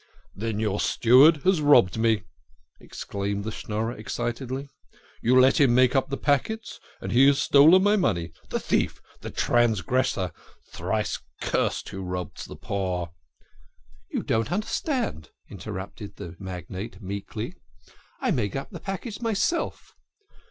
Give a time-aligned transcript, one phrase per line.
[0.35, 2.23] "Then your steward has robbed me!"
[2.79, 4.67] exclaimed the Schnorrer excitedly."
[5.21, 8.99] You let him make up the packets, and he has stolen my money the thief,
[9.19, 10.31] the transgressor,
[10.67, 13.11] thrice cursed who robs the poor.""
[14.11, 17.53] You don't understand," interrupted the magnate meekly."
[18.21, 19.93] I made up the packets myself."